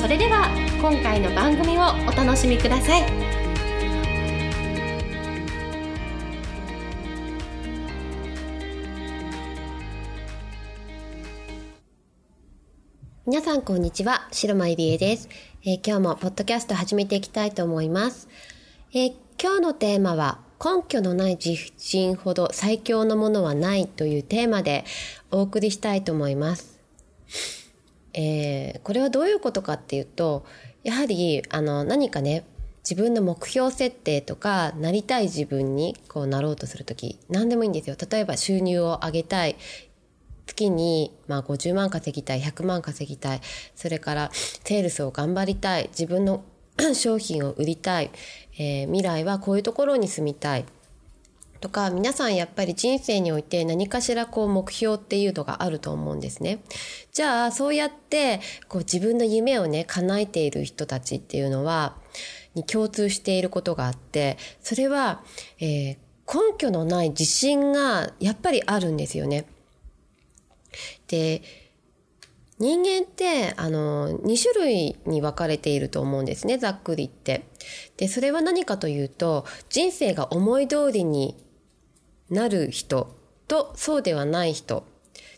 [0.00, 0.48] それでは
[0.80, 3.02] 今回の番組をお楽しみください。
[13.26, 15.28] 皆さんこんにちは白間入江です、
[15.64, 18.26] えー、今日もポッドキャスト始めていきたいと思います、
[18.92, 24.84] えー、今日のテーマは根拠のない自信ほど最強のものはないというテーマで
[25.30, 26.69] お送りしたいと思います。
[28.20, 30.44] えー、これはどういうことかっていうと、
[30.84, 32.44] やはり、あの、何かね、
[32.82, 37.96] 自分の目標設定とか、なりたい自分にこうなろうとするとき、何でもいいんですよ。
[38.10, 39.56] 例えば収入を上げたい。
[40.46, 43.40] 月に、まあ、50万稼ぎたい、100万稼ぎたい。
[43.74, 45.88] それから、セールスを頑張りたい。
[45.88, 46.44] 自分の
[46.92, 48.10] 商品を売りたい。
[48.58, 50.66] えー、未来はこういうところに住みたい
[51.60, 56.62] とか皆さんやっぱり人生において何かしらこう目標っていうのがあると思うんですね。
[57.12, 61.96] じゃあそうやってこう自分の夢をね叶えている人たちっていうのは
[62.54, 65.22] に共通していることがあってそれは、
[65.60, 65.96] えー、
[66.26, 69.46] 根拠のない自信がやっぱりあるんですよね。
[71.08, 71.42] で
[72.60, 77.46] 人間って、あの、2種類に分かれていると思うんですね、ざっくり言って。
[77.96, 81.42] で、それは何かというと、人生が思い通りに
[82.30, 83.14] なる人
[83.48, 84.84] とそうではない人。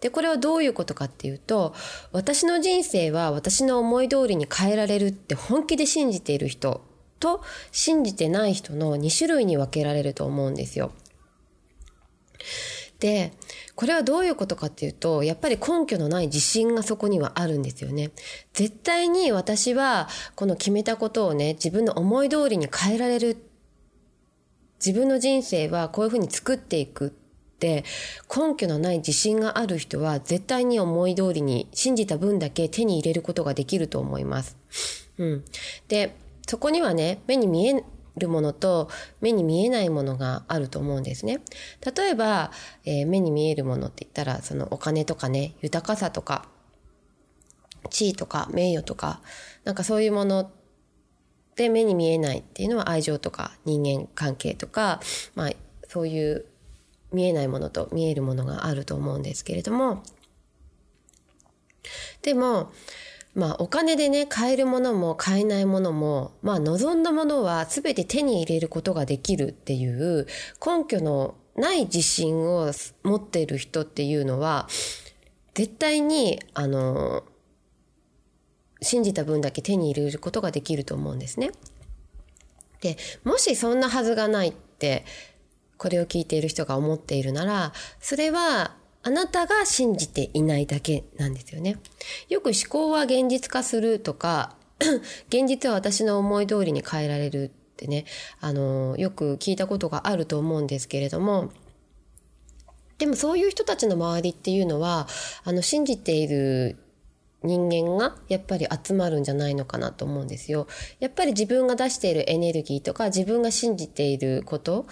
[0.00, 1.74] で、これはどういうことかっていうと、
[2.12, 6.82] 私の人生は私の思い通りに変えられるって本気で信じている人
[7.20, 10.92] と信じてない人の2種類に分けられると思うんですよ。
[13.00, 13.32] で、
[13.76, 18.10] これはどういうことかっていうと、やっぱり根拠のない自信がそこにはあるんですよね。
[18.52, 23.47] 絶対に私はこの決めたことをね、自分の思い通りに変えられる。
[24.84, 27.10] 自分の人生はこういうふうに作っていくっ
[27.58, 27.84] て
[28.34, 34.56] 根拠のない自信がある人は絶対に思い通りに信じた分だけ手に入れることができると思います。
[35.18, 35.44] うん。
[35.88, 36.16] で、
[36.46, 37.84] そこにはね、目に見え
[38.16, 38.88] るものと
[39.20, 41.40] 目に見えないものがあると思うんですね。
[41.96, 42.52] 例えば、
[42.84, 46.46] えー、目に見えるものって言ったら、そのお金とかね、豊かさとか、
[47.90, 49.20] 地位とか名誉とか、
[49.64, 50.50] なんかそういうもの
[51.58, 55.00] で目に見えないっていうのは愛情とか人間関係とか、
[55.34, 55.50] まあ
[55.88, 56.46] そういう
[57.12, 60.04] 見えないものと見えるものがあると思うんですけれども、
[62.22, 62.70] でも、
[63.34, 70.26] まあお金でね、買えるものも買えないものも、まあ望んだものは全て手に入れることができるっていう
[70.64, 72.70] 根拠のない自信を
[73.02, 74.68] 持っている人っていうのは、
[75.54, 77.24] 絶対に、あの、
[78.80, 81.50] 信じた分だけ手に入れることができると思うんですね。
[82.80, 85.04] で、もしそんなはずがないって、
[85.76, 91.78] これを聞いている人が思っているなら、それはあなたが信じていないだけなんですよね。
[92.28, 94.56] よく思考は現実化するとか、
[95.28, 98.04] 現実は私の思い通りに変えられるってね、
[98.40, 101.50] あの、よく聞いたことがあると思うんですけれども、
[102.98, 105.08] でもそういう人たちの周りっていうのは、
[105.44, 106.76] あの、信じている
[107.42, 110.66] 人間がやっぱり集まるんじゃないのかなと思うんですよ。
[110.98, 114.86] やっぱり自分が出しているエネルギーとか自分が信じていること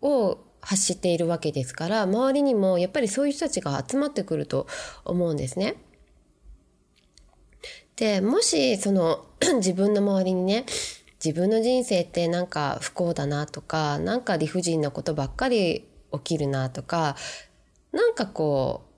[0.00, 4.66] を発しているわけですから周りにもやっぱりそういう人たちが集まってくると
[5.04, 5.76] 思うんですね。
[7.96, 9.26] でもしその
[9.58, 10.64] 自分の周りにね
[11.24, 17.16] 自分の人生ってなんか不幸だなとかなんか理不尽なことばっかり起きるなとか
[17.92, 18.91] なんかこう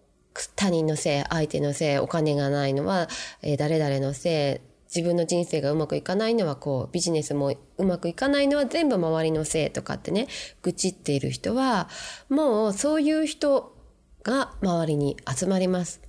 [0.57, 3.09] 他人のせい相手のせいお金がないのは、
[3.43, 10.29] えー、誰々のせい自分の人生がうまくいかないのはこうビジネスもうまくいかないのは全部周りのせいとかってね
[10.63, 11.89] 愚痴っている人は
[12.29, 13.75] もうそういう人
[14.23, 16.01] が周りに集まります。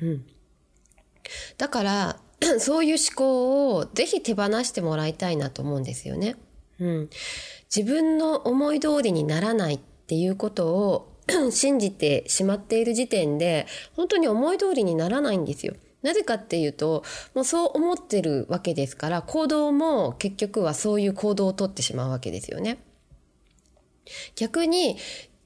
[0.00, 0.26] うん。
[1.58, 2.16] だから
[2.58, 6.36] そういう思考をぜひ手放してもらいたいなと思うんですよね。
[6.78, 7.10] うん。
[7.74, 11.09] 自分の思い通りにならないっていうことを
[11.50, 15.74] 信じてしまっている時点で本当に思い通りにならないんですよ。
[16.02, 17.04] なぜかっていうと、
[17.34, 22.78] もうそう思ってるわけですから、行動も結局はそういう行動をとってしまうわけですよね。
[24.34, 24.96] 逆に、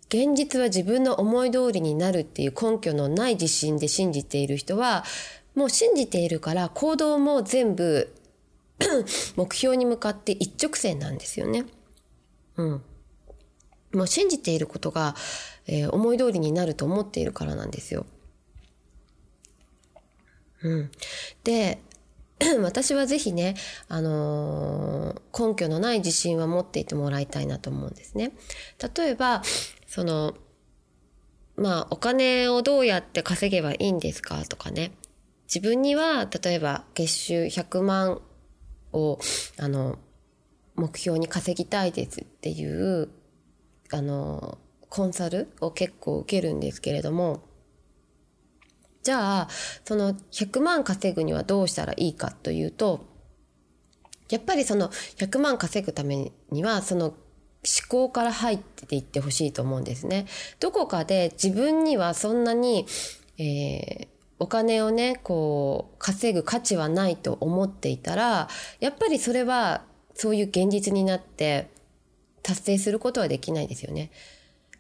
[0.08, 5.04] 現実は自分の思い通りになるっていう根拠のない自信で信じている人は、
[5.56, 8.14] もう信じているから行動も全部
[9.36, 11.64] 目標に向かって一直線なんですよね。
[12.56, 12.82] うん。
[13.92, 15.14] もう信じていることが、
[15.66, 18.06] えー、思い通りになると思っているからなんですよ。
[20.62, 20.90] うん。
[21.44, 21.78] で、
[22.62, 23.54] 私はぜひね、
[23.88, 28.32] あのー、根拠のない自信は持っていてもらいたいなと思うんですね。
[28.96, 29.42] 例えば、
[29.86, 30.34] その、
[31.56, 34.92] まあ、お金をどうやって稼げばいいんですかとかね。
[35.46, 38.22] 自分には、例えば、月収100万
[38.92, 39.18] を、
[39.58, 39.98] あの、
[40.74, 43.08] 目標に稼ぎたいですっていう、
[43.92, 44.58] あの、
[44.94, 47.42] コンサルを結構受けるんですけれども、
[49.02, 49.48] じゃあ、
[49.84, 53.04] その100万稼ぐにはどうしたらいいかというと、
[54.30, 57.16] やっぱりその100万稼ぐためには、その思
[57.88, 60.26] 考から入っていってほしいと思うんですね。
[60.60, 62.86] どこかで自分にはそんなに、
[63.36, 64.08] えー、
[64.38, 68.48] お金をね、こう、稼ぐ価値はないと思っていたら、
[68.78, 69.82] やっぱりそれは
[70.14, 71.68] そういう現実になって
[72.44, 74.12] 達成することはできないですよね。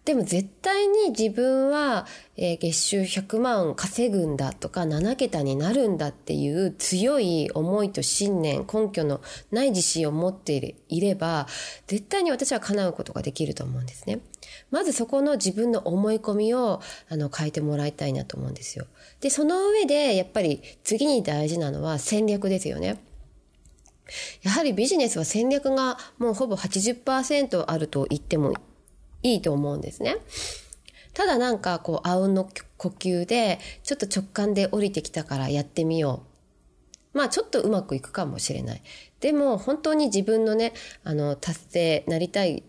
[0.04, 2.06] でも絶対に自分は、
[2.36, 11.46] えー、月収100万稼ぐんだとか7桁になるんだっていう強い思いと信念、根拠のない自信を持っていれば、
[11.86, 14.20] 絶対に私は叶うことができると思うんですね。
[14.70, 18.86] まずそこの自分の思い込みをあの変えてもらいたいなと思うんですよ。
[19.20, 22.98] で、その上でやっぱり次に大事なのは戦略ですよね。
[24.42, 28.52] やはりビジネスは戦略がもうほぼ80%あると言っても
[29.24, 30.18] いいと思うんですね。
[31.14, 36.22] ただなんかこう、あうんの呼吸で、ちょっと直感で降りてきたからやってみよ
[37.14, 37.18] う。
[37.18, 38.82] まあちょっとうまくいくかもしれない。
[39.20, 40.72] でも本当に自分のね、
[41.02, 42.62] あの、達成、なりたい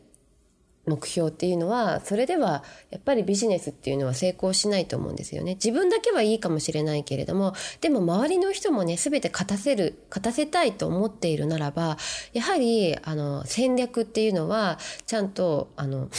[0.86, 5.56] 目標っていうのは、それではやっぱりビジネスっていうのは成功しないと思うんですよね。
[5.56, 11.98] 自分だけはいいかもしれないけれども、でも周りの人もね、すべて勝たせる、勝たせたいと思っているならば、
[12.34, 16.10] やはり、あの、戦略っていうのは、ちゃんと、あの、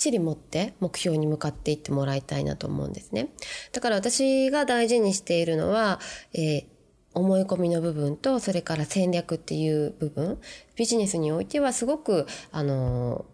[0.00, 3.28] ちり持って目標に向かっていってもらいたいなと思うんですね。
[3.72, 6.00] だから私が大事にしているのは、
[6.32, 6.64] えー、
[7.14, 10.38] 思い込みの部分と、それから戦略っていう部分、
[10.76, 13.26] ビジネスにおいてはすごく、あの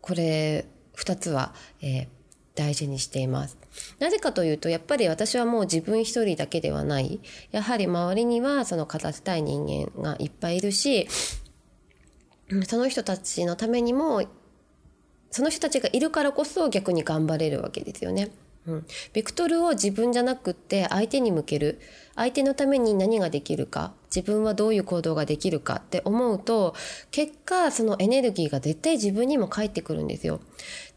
[0.00, 2.08] これ、二つは、えー、
[2.54, 3.56] 大事にしています。
[3.98, 7.20] なぜかというと、やっぱり私はもう自分一人だけではない。
[7.50, 11.08] やはり周りにはその勝たせたい人間がいっぱいいるし、
[12.66, 14.22] その人たちのためにも
[15.32, 18.30] その人たちがいるからこそ逆に頑張れるわけですよね。
[18.66, 18.86] うん。
[19.12, 21.80] ベクトルを自分じゃなくって相手に向ける。
[22.14, 23.92] 相手のために何ができるか。
[24.14, 26.74] 自分はどういう行動ができるかって思うと、
[27.10, 30.40] 結果そのエネルギーが絶対自分にも返ってくるんですよ。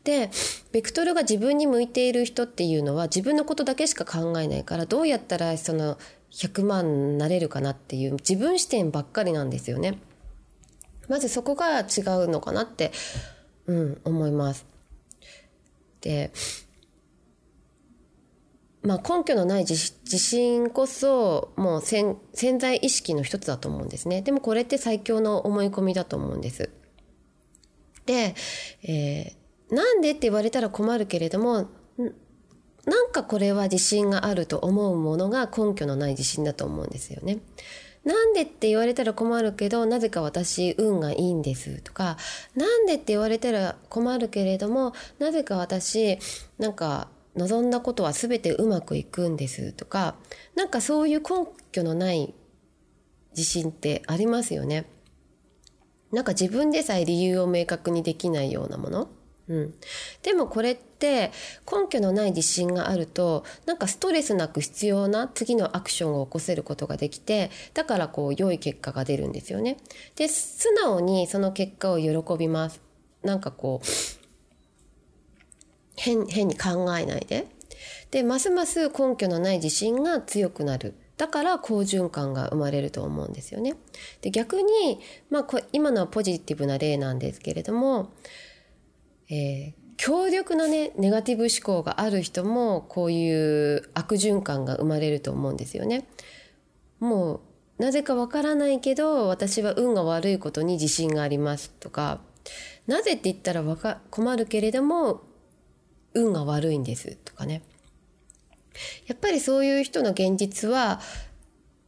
[0.04, 0.30] で、
[0.72, 5.98] ベクトルが自分に向いている人っていうのは自分のことだけしか考えないからどうやったらその
[6.32, 9.98] 100万なれるかなっていう自分視点ばっかりなんですよね。
[11.08, 11.86] まずそこが違う
[12.28, 12.92] のかなって
[13.67, 14.65] うん、思います。
[16.01, 16.31] で、
[18.83, 19.75] まあ根拠のない自
[20.17, 22.17] 信こそもう潜
[22.59, 24.21] 在意識の一つだと思うんですね。
[24.21, 26.69] でもこれって最強の思い込みだと思うんです。
[28.06, 28.35] で、
[28.83, 31.69] えー、なんでって言われたら困るけれども、
[32.86, 37.39] なんかこれは自信があると思うものが根拠のない自信だと思うんですよね。
[38.05, 38.43] なんで？
[38.43, 42.17] って言われたら困るけど、なぜか私運がいいんですとか、
[42.55, 42.93] なんで？
[42.93, 46.19] って言われたら困るけれども、なぜか私、
[46.59, 50.15] なんか望んだことは全てうまくいくんですとか、
[50.55, 52.33] なんかそういう根拠のない
[53.31, 54.85] 自信ってありますよね？
[56.12, 59.09] なんか自分でさえ理由を明確にできないようなもの。
[59.48, 59.74] うん。
[60.24, 61.32] でもこれって
[61.72, 69.78] 根拠のない自信があるとなんかストレスなく必要な次のアクションを起こせることができてだからこう良い結果が出るんですよね。
[70.16, 72.82] で素直にその結果を喜びます。
[73.24, 73.88] なんかこう
[75.96, 77.48] 変変に考えないで。
[78.12, 80.96] でますます根拠のない自信が強くなる。
[81.18, 83.75] だから好循環が生まれると思うんですよね。
[84.22, 85.00] で逆に、
[85.30, 88.12] まあ、今のはポジティブな例なんですけれども
[89.29, 96.08] えー、強力なね、ネガティブ思考がある人も、こういう悪循環が生まれると思うんですよね。
[97.00, 97.41] も
[97.79, 102.22] う、なぜかわからないけど、私は運が悪いことに自信がありますとか、
[102.88, 105.24] なぜって言ったらわか困るけれども、
[106.13, 107.63] 運が悪いんですとかね。
[109.08, 111.01] やっぱりそういう人の現実は、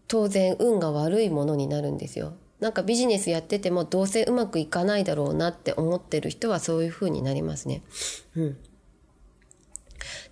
[0.08, 2.34] 当然運が悪いものになるんですよ。
[2.60, 7.84] なんかビジネスやっててもどうせうまくいかないだろうなって思ってる人はそういう風になりますね。
[8.36, 8.58] うん。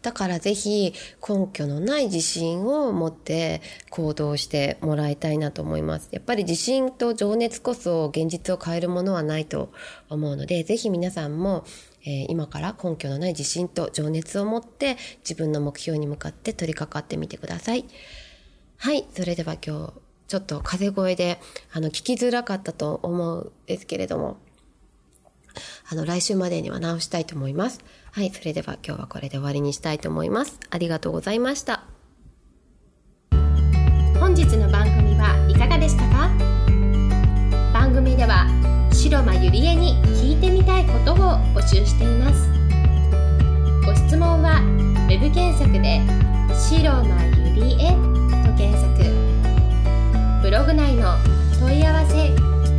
[0.01, 0.93] だからぜひ
[1.27, 6.09] 根拠のない自信を持って行動してもらいたいなと思います。
[6.11, 9.71] やっぱり自信と情熱こそ現実を変えるものはないと
[10.09, 11.65] 思うので、ぜひ皆さんも
[12.05, 17.85] えー、今から根拠のない自信と情熱を持って自分の目標に向かって取り掛かってみてください。
[18.77, 21.39] はい、それでは今日ちょっと風声で
[21.73, 24.37] あの聞きづらかったと思うんですけれども、
[25.89, 27.79] あの来週までには直したいと思います。
[28.11, 30.59] はい、それでは今日はこれで終わりにしたいと思います。
[30.69, 31.83] ありがとうございました。
[34.19, 36.29] 本日の番組はいかがでしたか？
[37.71, 38.47] 番組では
[38.91, 41.17] 白間ゆりえに聞いてみたいことを
[41.53, 42.49] 募集しています
[43.85, 44.61] ご質問は
[45.07, 46.01] web 検索で
[46.55, 47.91] 「白間ゆりえ」
[48.47, 49.24] と検索
[50.45, 51.17] ブログ内の
[51.59, 52.29] 問い合わせ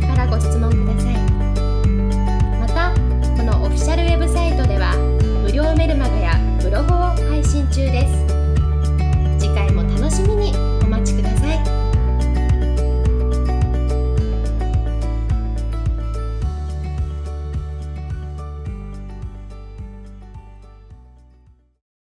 [0.07, 1.26] からご質問ください。